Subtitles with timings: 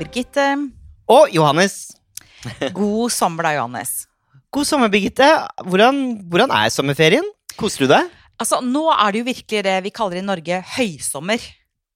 [0.00, 0.44] Birgitte.
[1.12, 1.90] Og Johannes.
[2.76, 4.06] God sommer da, Johannes.
[4.50, 5.26] God sommer, Birgitte.
[5.66, 5.98] Hvordan,
[6.30, 7.26] hvordan er sommerferien?
[7.60, 8.08] Koser du deg?
[8.40, 11.42] Altså, nå er det jo virkelig det vi kaller i Norge høysommer.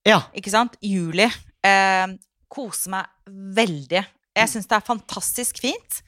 [0.04, 0.18] Ja.
[0.36, 0.76] Ikke sant?
[0.84, 1.30] Juli.
[1.64, 2.12] Eh,
[2.52, 3.08] koser meg
[3.56, 4.02] veldig.
[4.36, 6.02] Jeg syns det er fantastisk fint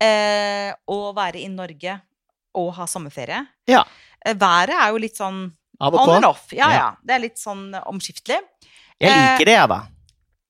[0.00, 1.98] eh, å være i Norge
[2.56, 3.42] og ha sommerferie.
[3.68, 3.82] Ja.
[4.24, 5.42] Eh, været er jo litt sånn
[5.84, 6.46] on and off.
[6.56, 6.72] Ja, Ja.
[6.80, 6.88] ja.
[7.04, 8.40] Det er litt sånn omskiftelig.
[8.96, 9.82] Jeg liker det, jeg, da.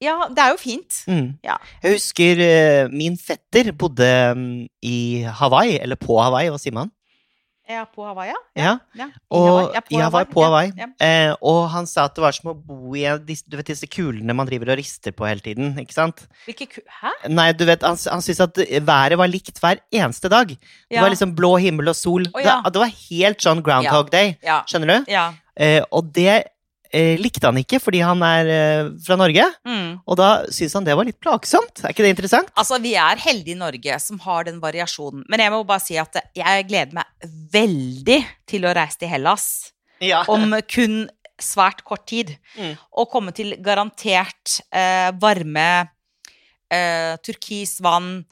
[0.02, 0.98] Ja, det er jo fint.
[1.08, 1.28] Mm.
[1.44, 1.56] Ja.
[1.82, 4.98] Jeg husker eh, min fetter bodde mm, i
[5.38, 6.92] Hawaii, eller på Hawaii, hva sier man?
[7.66, 8.36] Ja, på Hawaii, ja.
[8.54, 8.72] Ja.
[8.94, 9.06] ja.
[9.34, 9.72] Og.
[9.74, 10.68] Ja, på Hawaii, på Hawaii.
[11.02, 14.36] Eh, og han sa at det var som å bo i du vet, disse kulene
[14.38, 15.72] man driver og rister på hele tiden.
[15.82, 16.22] ikke sant?
[16.44, 16.78] Hvilke ku...
[17.00, 17.10] Hæ?
[17.32, 20.52] Nei, du vet, Han, han syntes at været var likt hver eneste dag.
[20.52, 22.28] Det var liksom blå himmel og sol.
[22.30, 24.36] Oh, det, det var helt sånn Groundhog Day.
[24.68, 25.10] Skjønner du?
[25.16, 25.32] ja.
[25.56, 26.52] Eh, og det
[26.94, 29.44] eh, likte han ikke fordi han er eh, fra Norge.
[29.66, 29.90] Mm.
[30.06, 31.82] Og da syntes han det var litt plagsomt.
[31.84, 32.52] Er ikke det interessant?
[32.58, 35.24] Altså, vi er heldige i Norge som har den variasjonen.
[35.30, 39.46] Men jeg må bare si at jeg gleder meg veldig til å reise til Hellas
[40.04, 40.24] Ja.
[40.28, 41.06] om kun
[41.40, 42.34] svært kort tid.
[42.56, 42.74] Mm.
[42.96, 45.68] Og komme til garantert eh, varme,
[46.72, 48.24] eh, turkis vann,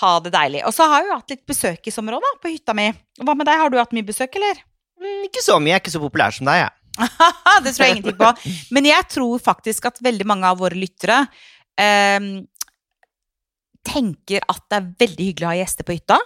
[0.00, 0.62] ha det deilig.
[0.68, 2.90] Og så har jeg jo hatt litt besøk i sommer òg, da, på hytta mi.
[3.20, 4.60] Hva med deg, har du hatt mye besøk, eller?
[5.00, 5.72] Mm, ikke så mye.
[5.74, 6.72] Jeg er ikke så populær som deg, jeg.
[7.64, 8.30] det tror jeg ingenting på.
[8.76, 11.22] Men jeg tror faktisk at veldig mange av våre lyttere
[11.80, 12.20] eh,
[13.86, 16.20] tenker at det er veldig hyggelig å ha gjester på hytta.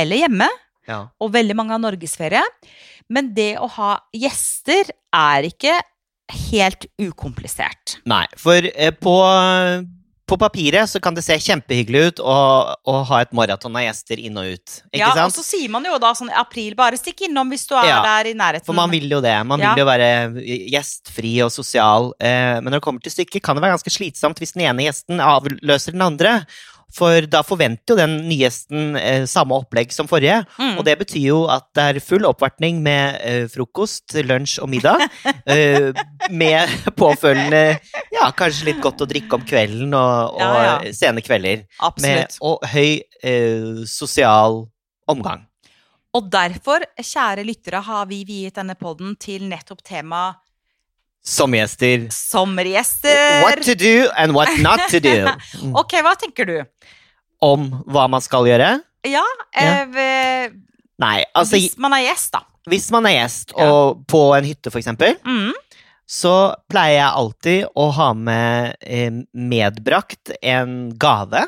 [0.00, 0.48] Eller hjemme.
[0.88, 1.04] Ja.
[1.22, 2.42] Og veldig mange har norgesferie.
[3.10, 5.76] Men det å ha gjester er ikke
[6.50, 7.98] helt ukomplisert.
[8.08, 9.16] Nei, for eh, på,
[10.30, 12.36] på papiret så kan det se kjempehyggelig ut å,
[12.86, 14.76] å ha et maraton av gjester inn og ut.
[14.92, 17.66] Ikke ja, Og så sier man jo da sånn i april, bare stikk innom hvis
[17.70, 18.68] du er Ja, der i nærheten.
[18.68, 19.34] For man vil jo det.
[19.46, 19.74] Man Ja.
[19.74, 20.10] vil jo være
[20.70, 22.12] gjestfri og sosial.
[22.20, 24.86] Eh, men når det kommer til stykket, kan det være ganske slitsomt hvis den ene
[24.86, 26.36] gjesten avløser den andre.
[26.96, 30.40] For da forventer jo den nye gjesten eh, samme opplegg som forrige.
[30.58, 30.78] Mm.
[30.80, 35.04] Og det betyr jo at det er full oppvartning med eh, frokost, lunsj og middag.
[35.54, 35.90] eh,
[36.30, 37.62] med påfølgende
[38.14, 40.94] ja, kanskje litt godt å drikke om kvelden og, og Ja, ja.
[40.96, 41.64] sene kvelder.
[41.66, 42.40] Med, Absolutt.
[42.42, 44.64] og høy eh, sosial
[45.10, 45.46] omgang.
[46.16, 49.84] Og derfor, kjære lyttere, har vi viet denne podden til nettopp
[51.22, 52.06] Sommergjester.
[52.10, 53.42] sommergjester.
[53.44, 55.26] What to do and what not to do.
[55.80, 56.56] Ok, hva tenker du?
[57.44, 58.70] Om hva man skal gjøre?
[59.08, 59.24] Ja,
[59.56, 60.56] eh, ved-
[61.00, 62.42] Nei, altså hvis man er gjest, da.
[62.68, 65.52] hvis man er gjest og på en hytte, for eksempel, Mm.
[66.08, 71.46] så pleier jeg alltid å ha med eh, medbrakt en gave.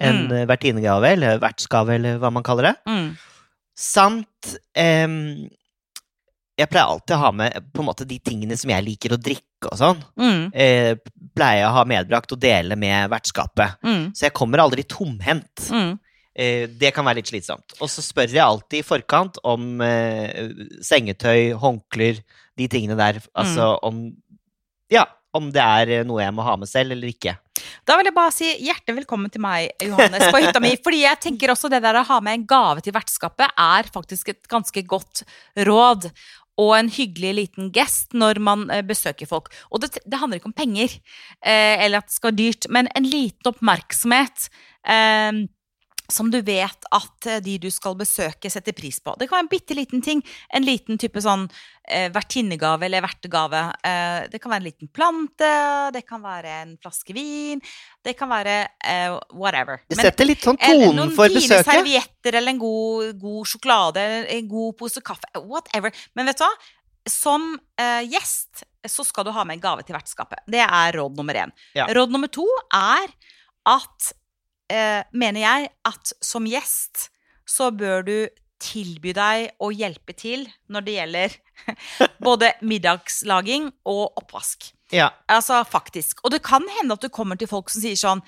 [0.00, 0.32] En Mm.
[0.32, 2.76] eh, vertinegave, eller vertsgave, eller hva man kaller det.
[2.86, 3.16] Mm.
[3.76, 5.48] Samt em,
[6.58, 9.20] Jeg pleier alltid å ha med på en måte de tingene som jeg liker å
[9.22, 10.00] drikke og sånn.
[10.18, 10.40] Mm.
[10.52, 10.92] Eh,
[11.38, 13.78] pleier jeg å ha medbrakt og dele med vertskapet.
[13.86, 14.04] Mm.
[14.14, 15.68] Så jeg kommer aldri tomhendt.
[15.70, 15.92] Mm.
[16.38, 17.76] Eh, det kan være litt slitsomt.
[17.78, 20.50] Og så spør jeg alltid i forkant om eh,
[20.86, 22.18] sengetøy, håndklær,
[22.58, 23.20] de tingene der.
[23.38, 23.86] Altså Mm.
[23.86, 24.02] om
[24.90, 25.04] Ja,
[25.34, 27.36] om det er noe jeg må ha med selv eller ikke.
[27.86, 30.70] Da vil jeg bare si hjertelig velkommen til meg, Johannes, på hytta mi.
[30.84, 34.30] Fordi jeg tenker også det der å ha med en gave til vertskapet er faktisk
[34.32, 35.24] et ganske godt
[35.68, 36.08] råd.
[36.58, 39.52] Og en hyggelig liten gest når man eh, besøker folk.
[39.70, 40.96] Og det, det handler ikke om penger,
[41.42, 44.48] eh, eller at det skal være dyrt, men en liten oppmerksomhet.
[44.88, 45.44] Eh,
[46.10, 49.12] som du vet at eh, de du skal besøke, setter pris på.
[49.20, 50.22] Det kan være en bitte liten ting.
[50.56, 51.44] En liten type sånn
[51.84, 53.60] eh, vertinnegave eller vertegave.
[53.84, 55.50] Eh, det kan være en liten plante,
[55.92, 57.60] det kan være en flaske vin,
[58.04, 58.56] det kan være
[58.88, 59.82] eh, whatever.
[59.88, 61.72] Det Men- setter litt sånn tonen noen for fine besøket.
[61.76, 64.06] servietter eller en god, god sjokolade,
[64.38, 65.92] en god pose kaffe, whatever.
[66.16, 66.52] Men vet du hva?
[67.08, 70.40] Som eh, gjest så skal du ha med en gave til vertskapet.
[70.48, 71.52] Det er råd nummer én.
[71.76, 71.84] Ja.
[71.92, 73.12] Råd nummer to er
[73.68, 74.12] at
[74.72, 77.08] eh, mener jeg at som gjest
[77.48, 78.16] så bør du
[78.58, 81.36] tilby deg å hjelpe til når det gjelder
[82.26, 84.72] både middagslaging og oppvask.
[84.94, 85.10] Ja.
[85.30, 86.24] Altså faktisk.
[86.24, 88.24] Og det kan hende at du kommer til folk som sier sånn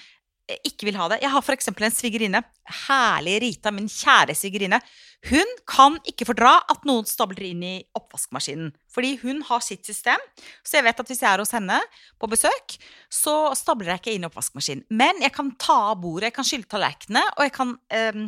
[0.67, 1.21] ikke vil ha det.
[1.23, 2.43] Jeg har eksempel en svigerinne.
[2.87, 4.81] Herlig Rita, min kjære svigerinne.
[5.29, 8.71] Hun kan ikke fordra at noen stabler inn i oppvaskmaskinen.
[8.89, 10.23] Fordi hun har sitt system.
[10.65, 11.77] Så jeg vet at hvis jeg er hos henne
[12.21, 12.79] på besøk,
[13.13, 14.87] så stabler jeg ikke inn i oppvaskmaskinen.
[14.89, 18.27] Men jeg kan ta av bordet, jeg kan skylle tallerkenene, og jeg kan ehm,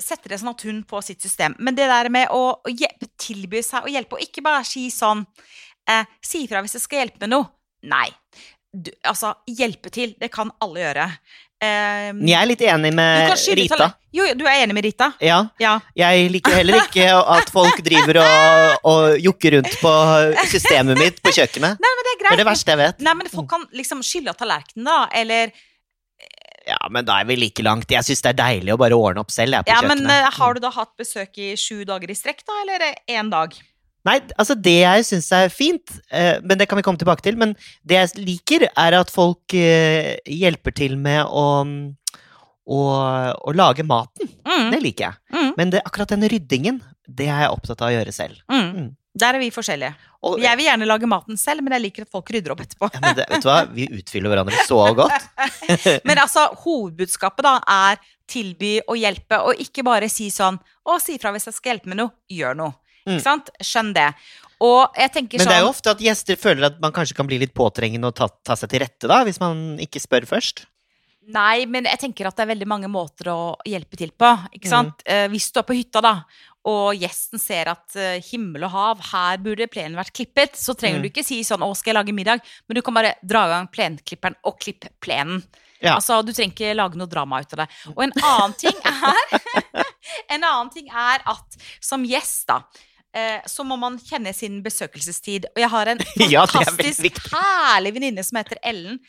[0.00, 1.56] sette det sånn at hun får sitt system.
[1.60, 4.88] Men det der med å, å hjelpe, tilby seg å hjelpe, og ikke bare si
[4.94, 5.26] sånn
[5.88, 7.50] eh, Si ifra hvis jeg skal hjelpe med noe.
[7.90, 8.08] Nei.
[8.72, 11.06] Du, altså, hjelpe til, det kan alle gjøre.
[11.60, 13.88] Um, Men jeg er litt enig med Rita.
[14.16, 15.10] Jo, du er enig med Rita?
[15.20, 15.74] Ja, Ja.
[15.98, 19.92] jeg liker heller ikke at folk driver og, og jokker rundt på
[20.48, 21.76] systemet mitt på kjøkkenet.
[21.82, 23.02] Nei, men det er Det er det verste jeg vet.
[23.04, 25.00] Nei, men folk kan liksom skylle av tallerkenen, da.
[25.20, 25.52] Eller
[26.70, 27.90] Ja, men da er vi like langt.
[27.90, 30.26] Jeg syns det er deilig å bare ordne opp selv, jeg, på Ja, men kjøkkenet.
[30.30, 32.56] eh, har du da hatt besøk i sju dager i strekk, da?
[32.62, 33.52] Eller én dag?
[34.08, 37.36] Nei, altså det jeg syns er fint, eh, men det kan vi komme tilbake til,
[37.36, 37.52] men
[37.84, 41.44] det jeg liker, er at folk eh, hjelper til med å,
[42.70, 42.78] å,
[43.44, 44.30] å lage maten.
[44.46, 45.20] Mm, Det liker jeg.
[45.36, 46.80] mm, Men det, akkurat den ryddingen,
[47.10, 48.40] det er jeg opptatt av å gjøre selv.
[48.50, 48.66] mm.
[48.80, 48.88] Mm.
[49.20, 49.90] Der er vi forskjellige.
[50.22, 52.88] Og, Jeg vil gjerne lage maten selv, men jeg liker at folk rydder opp etterpå.
[52.94, 55.24] ja, men det, vet du hva, vi utfyller hverandre så godt.
[56.06, 57.98] Men altså, hovedbudskapet da er
[58.30, 61.90] tilby å hjelpe, og ikke bare si sånn Å, si fra hvis jeg skal hjelpe
[61.90, 62.14] med noe.
[62.30, 62.76] Gjør noe.
[63.06, 63.16] Mm.
[63.16, 63.50] Ikke sant?
[63.64, 64.08] Skjønn det.
[64.60, 67.16] Og jeg tenker Men sånn det er jo ofte at gjester føler at man kanskje
[67.16, 70.26] kan bli litt påtrengende og ta, ta seg til rette, da, hvis man ikke spør
[70.28, 70.66] først.
[71.30, 74.30] Nei, men jeg tenker at det er veldig mange måter å hjelpe til på.
[74.56, 74.92] Ikke Mm.
[75.06, 76.24] Eh, hvis du er på hytta, da,
[76.66, 80.98] og gjesten ser at eh, himmel og hav, her burde plenen vært klippet, så trenger
[80.98, 81.02] Mm.
[81.02, 83.48] du ikke si sånn 'Å, skal jeg lage middag?' Men du kan bare dra i
[83.48, 85.42] gang plenklipperen og klippe plenen.
[85.80, 85.94] Ja.
[85.96, 87.68] Altså, Du trenger ikke lage noe drama ut av det.
[87.96, 89.40] Og en annen ting er
[90.30, 92.62] En annen ting er at som gjest, da,
[93.48, 95.48] så må man kjenne sin besøkelsestid.
[95.54, 99.00] Og jeg har en fantastisk ja, herlig venninne som heter Ellen.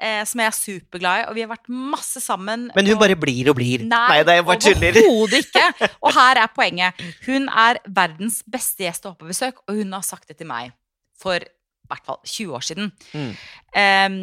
[0.00, 2.70] Eh, som jeg er superglad i, og vi har vært masse sammen.
[2.72, 3.82] Men hun og- bare blir og blir.
[3.84, 4.24] Nei, er
[4.56, 4.96] tuller.
[4.96, 5.64] overhodet ikke.
[6.06, 7.02] Og her er poenget.
[7.26, 10.48] Hun er verdens beste gjest å ha på besøk, og hun har sagt det til
[10.48, 10.72] meg
[11.20, 12.92] for i hvert fall 20 år siden.
[13.12, 13.30] Mm.
[13.76, 14.18] Um,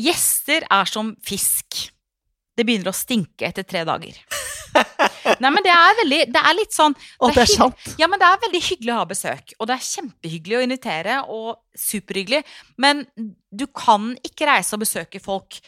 [0.00, 1.90] gjester er som fisk.
[2.56, 4.16] Det begynner å stinke etter tre dager.
[5.42, 7.84] Nei, men det er veldig Det er litt sånn Å, det er sant.
[8.00, 11.20] Ja, men det er veldig hyggelig å ha besøk, og det er kjempehyggelig å invitere,
[11.34, 11.48] og
[11.78, 12.42] superhyggelig,
[12.82, 13.04] men
[13.50, 15.60] du kan ikke reise og besøke folk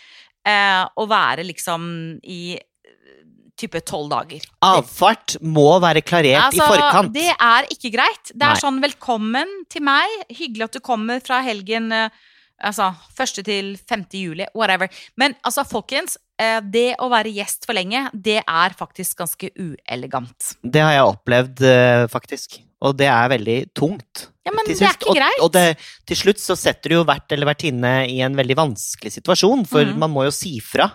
[0.46, 1.86] eh, og være liksom
[2.24, 3.22] i eh,
[3.60, 4.44] type tolv dager.
[4.66, 7.14] Avfart må være klarert Altså, i forkant.
[7.14, 8.32] Det er ikke greit.
[8.32, 8.64] Det er Nei.
[8.64, 12.10] sånn 'velkommen til meg', hyggelig at du kommer fra helgen eh,
[12.62, 14.04] Altså første til 5.
[14.20, 14.88] juli, whatever.
[15.16, 20.54] Men altså, folkens, eh, det å være gjest for lenge, det er faktisk ganske uelegant.
[20.62, 22.58] Det har jeg opplevd, eh, faktisk.
[22.82, 24.26] Og det er veldig tungt.
[24.46, 25.38] Ja, men det er ikke greit.
[25.40, 25.78] Og, og det,
[26.08, 29.84] til slutt så setter du jo vert eller vertinne i en veldig vanskelig situasjon, for
[29.84, 29.98] Mhm.
[29.98, 30.90] man må jo si fra.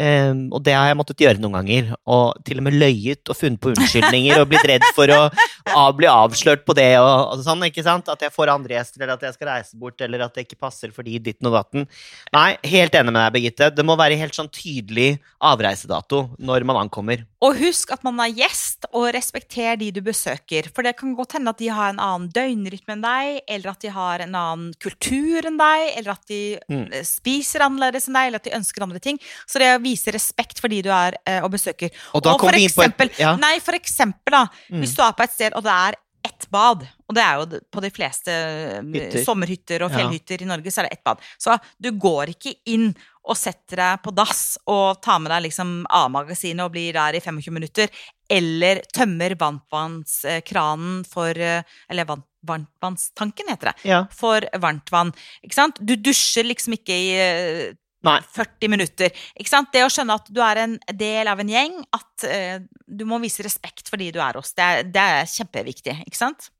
[0.00, 1.90] Ehm, og det har jeg måttet gjøre noen ganger.
[2.08, 5.90] Og til og med løyet og funnet på unnskyldninger og blitt redd for å av,
[5.98, 8.08] bli avslørt på det og, og sånn, ikke sant?
[8.08, 10.60] At jeg får andre gjester, eller at jeg skal reise bort, eller at det ikke
[10.64, 11.84] passer fordi ditten og datten.
[12.32, 13.68] Nei, helt enig med deg, Birgitte.
[13.76, 17.24] Det må være helt sånn tydelig avreisedato når man ankommer.
[17.42, 20.68] Og husk at man er gjest, og respekter de du besøker.
[20.72, 23.82] For det kan godt hende at de har en annen døgnrytme enn deg, eller at
[23.84, 26.40] de har en annen kultur enn deg, eller at de
[26.72, 26.86] Mm.
[27.04, 29.18] spiser annerledes enn deg, eller at de ønsker andre ting.
[29.46, 31.90] Så det å vise respekt for de du er eh, og besøker.
[32.14, 33.34] Og da og for på et eksempel, ja.
[33.42, 34.46] Nei, for eksempel, da.
[34.70, 34.80] Mm.
[34.84, 37.60] Hvis du er på et sted, og det er ett bad, og det er jo
[37.74, 39.24] på de fleste eh, Hytter.
[39.26, 39.96] sommerhytter og Ja.
[39.98, 41.18] fjellhytter i Norge, så er det ett bad.
[41.34, 42.92] Så du går ikke inn
[43.26, 47.22] og setter deg på dass og tar med deg liksom A-magasinet og blir der i
[47.22, 47.90] 25 minutter,
[48.30, 53.74] eller tømmer varmtvannskranen for eh, Eller vann, varmtvannstanken, heter det.
[53.86, 54.00] Ja.
[54.10, 55.12] For varmtvann.
[55.44, 55.78] Ikke sant?
[55.82, 57.74] Du dusjer liksom ikke i eh,
[58.06, 58.18] Nei.
[58.34, 59.12] 40 minutter.
[59.38, 59.70] Ikke sant?
[59.74, 62.56] Det å skjønne at du er en del av en gjeng, at uh,
[62.86, 65.96] du må vise respekt for de du er hos, det er, det er kjempeviktig.
[66.08, 66.50] Ikke sant?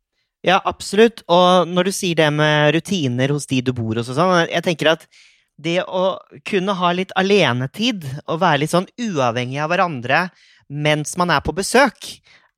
[0.47, 1.23] Ja, absolutt.
[1.31, 4.67] Og når du sier det med rutiner hos de du bor hos og sånn, jeg
[4.67, 5.07] tenker at
[5.63, 6.17] det å
[6.49, 10.25] kunne ha litt alenetid og være litt sånn uavhengig av hverandre
[10.73, 12.09] mens man er på besøk,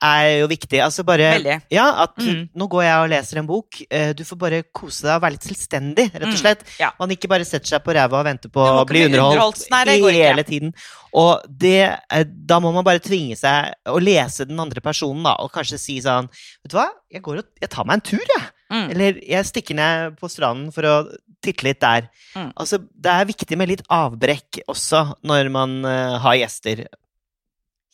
[0.02, 0.80] er jo viktig.
[0.84, 1.62] Altså bare Veldig.
[1.72, 2.48] Ja, at Mm.
[2.54, 3.80] nå går jeg og leser en bok.
[3.90, 6.64] eh, Du får bare kose deg og være litt selvstendig, rett og Mm, slett.
[6.78, 6.90] ja.
[7.00, 9.70] Man ikke bare setter seg på ræva og venter på å bli underholdt.
[9.70, 10.28] Nei, det går ikke.
[10.34, 10.74] hele tiden.
[11.14, 15.36] Og det, eh, da må man bare tvinge seg å lese den andre personen, da,
[15.38, 18.18] og kanskje si sånn Vet du hva, jeg går og jeg tar meg en tur,
[18.18, 18.50] jeg.
[18.70, 18.90] Mm.
[18.90, 22.08] Eller jeg stikker ned på stranden for å titte litt der.
[22.34, 22.52] Mm.
[22.56, 26.86] Altså, det er viktig med litt avbrekk også når man uh, har gjester.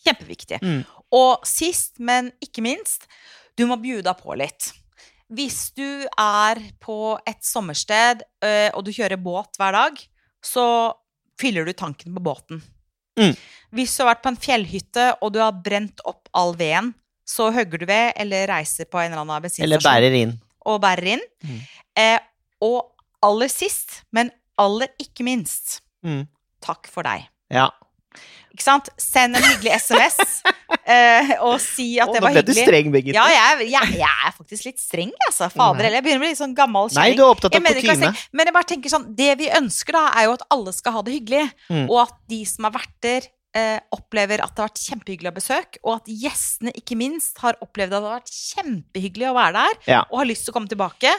[0.06, 0.60] Kjempeviktig.
[0.62, 0.84] Mm.
[1.12, 3.06] Og sist, men ikke minst,
[3.58, 4.70] du må bjude deg på litt.
[5.30, 9.98] Hvis du er på et sommersted, øh, og du kjører båt hver dag,
[10.42, 10.64] så
[11.40, 12.62] fyller du tanken på båten.
[13.18, 13.34] Mm.
[13.76, 16.92] Hvis du har vært på en fjellhytte, og du har brent opp all veden,
[17.26, 20.32] så hogger du ved, eller reiser på en eller annen bensinstasjon Eller bærer inn.
[20.66, 21.22] og bærer inn.
[21.46, 21.60] Mm.
[22.02, 22.18] Eh,
[22.66, 22.90] og
[23.22, 26.26] aller sist, men aller ikke minst, Mm.
[26.64, 27.28] takk for deg.
[27.52, 27.68] Ja.
[28.50, 28.90] Ikke sant?
[28.98, 30.18] Send en hyggelig SMS
[30.94, 33.16] eh, og si at oh, det nå ble du streng, Birgitte.
[33.16, 35.50] Ja, jeg, jeg, jeg er faktisk litt streng, altså.
[35.54, 36.00] Fader heller.
[36.00, 38.14] Jeg begynner å bli litt sånn gammel Nei, du er opptatt av kutyme.
[38.34, 41.04] Men jeg bare tenker sånn, det vi ønsker, da, er jo at alle skal ha
[41.06, 41.44] det hyggelig.
[41.70, 41.84] Mm.
[41.86, 45.82] Og at de som er verter, eh, opplever at det har vært kjempehyggelig å besøke.
[45.84, 49.94] Og at gjestene, ikke minst, har opplevd at det har vært kjempehyggelig å være der
[49.94, 50.02] Ja.
[50.10, 51.14] og har lyst til å komme tilbake.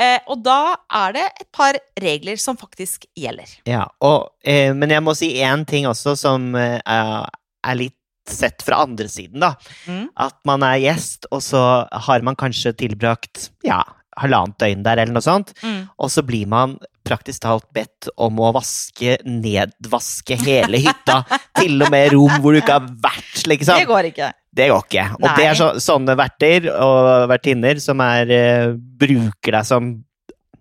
[0.00, 3.52] Eh, og da er det et par regler som faktisk gjelder.
[3.68, 7.96] Ja, og, eh, men jeg må si én ting også som eh, er litt
[8.30, 9.54] sett fra andre siden, da.
[9.90, 10.06] Mm.
[10.20, 13.82] At man er gjest, og så har man kanskje tilbrakt ja,
[14.20, 15.52] halvannet døgn der, eller noe sånt.
[15.64, 15.82] Mm.
[15.98, 21.22] Og så blir man praktisk talt bedt om å vaske, nedvaske hele hytta.
[21.60, 23.80] til og med rom hvor du ikke har vært, liksom.
[23.80, 24.30] Det går ikke.
[24.50, 25.06] Det går ikke.
[25.20, 25.34] Og Nei.
[25.38, 29.92] det er så, sånne verter og vertinner som er, uh, bruker deg som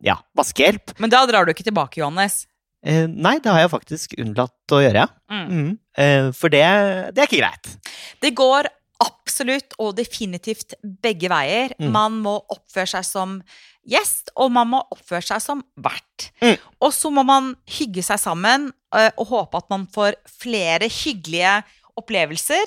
[0.05, 0.93] ja, vaskehjelp.
[1.01, 2.43] Men da drar du ikke tilbake, Johannes.
[2.85, 5.07] Eh, nei, det har jeg faktisk unnlatt å gjøre.
[5.31, 5.47] Mm.
[5.47, 5.71] Mm.
[5.99, 6.65] Eh, for det,
[7.15, 7.71] det er ikke greit.
[8.23, 8.69] Det går
[9.03, 11.75] absolutt og definitivt begge veier.
[11.79, 11.89] Mm.
[11.95, 13.37] Man må oppføre seg som
[13.89, 16.29] gjest, og man må oppføre seg som vert.
[16.43, 16.55] Mm.
[16.83, 21.59] Og så må man hygge seg sammen eh, og håpe at man får flere hyggelige
[21.99, 22.63] opplevelser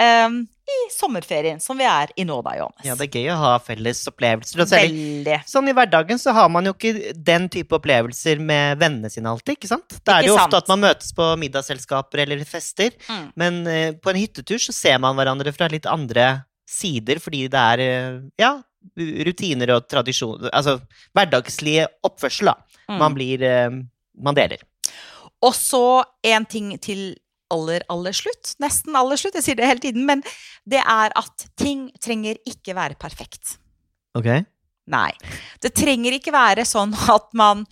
[0.00, 2.84] eh, i sommerferien, som vi er i nå, da, Johannes.
[2.86, 4.62] Ja, det er gøy å ha felles opplevelser.
[4.64, 5.38] Og Veldig.
[5.50, 9.58] sånn i hverdagen så har man jo ikke den type opplevelser med vennene sine alltid,
[9.58, 9.98] ikke sant?
[10.08, 13.32] Da er det jo ofte at man møtes på middagsselskaper eller fester, Mm.
[13.36, 17.60] men eh, på en hyttetur så ser man hverandre fra litt andre sider, fordi det
[17.60, 18.54] er, eh, ja,
[19.28, 20.78] rutiner og tradisjon, altså
[21.16, 22.56] hverdagslige oppførsel da.
[22.88, 22.98] Mm.
[23.00, 23.70] Man blir, eh,
[24.20, 24.64] man deler.
[25.44, 27.14] Og så en ting til
[27.54, 28.56] aller, aller slutt.
[28.62, 30.04] Nesten aller slutt, jeg sier det hele tiden.
[30.08, 30.24] Men
[30.68, 33.56] det er at ting trenger ikke være perfekt.
[34.18, 34.30] Ok?
[34.90, 35.10] Nei.
[35.62, 37.64] Det trenger ikke være sånn at man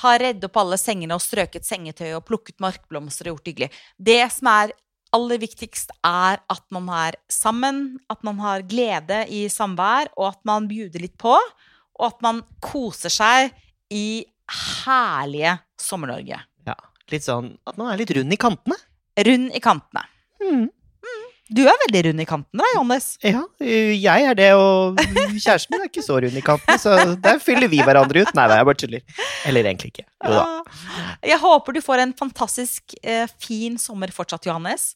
[0.00, 3.68] har redd opp alle sengene og strøket sengetøy og plukket markblomster og gjort hyggelig.
[3.98, 4.72] Det som er
[5.14, 10.40] aller viktigst, er at man er sammen, at man har glede i samvær, og at
[10.46, 13.50] man bjuder litt på, og at man koser seg
[13.92, 16.38] i herlige Sommer-Norge.
[16.68, 16.76] Ja,
[17.10, 18.78] litt sånn at man er litt rund i kantene.
[19.18, 20.06] Rund i kantene.
[21.50, 23.06] Du er veldig rund i kantene, da, Johannes.
[23.26, 25.00] Ja, eh, jeg er det, og
[25.34, 28.30] kjæresten min er ikke så rund i kantene, så der fyller vi hverandre ut.
[28.38, 29.26] Nei, nei, jeg bare tuller.
[29.50, 30.06] Eller egentlig ikke.
[30.28, 30.46] Jo da.
[31.26, 34.92] Jeg håper du får en fantastisk eh, fin sommer fortsatt, Johannes.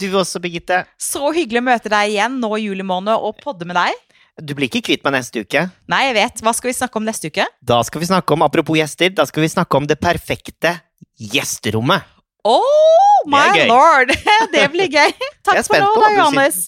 [0.00, 0.86] Du også, Birgitte.
[0.96, 4.04] Så hyggelig å møte deg igjen nå i juli måned og podde med deg.
[4.40, 5.66] Du blir ikke kvitt meg neste uke.
[5.92, 6.44] Nei, jeg vet.
[6.46, 7.44] Hva skal vi snakke om neste uke?
[7.60, 10.78] Da skal vi snakke om, apropos gjester, da skal vi snakke om det perfekte
[11.18, 12.06] gjesterommet.
[12.48, 14.12] Oh my Det lord!
[14.54, 15.12] Det blir gøy.
[15.48, 16.60] Takk for nå, da, Johannes.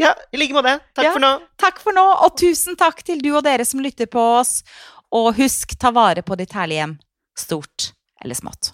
[0.00, 0.76] Ja, i like måte.
[0.96, 1.12] Takk Ja.
[1.14, 1.32] for nå.
[1.60, 4.60] Takk for nå, og tusen takk til du og dere som lytter på oss.
[5.14, 6.98] Og husk, ta vare på ditt herlige hjem.
[7.38, 7.92] Stort
[8.22, 8.72] eller smått.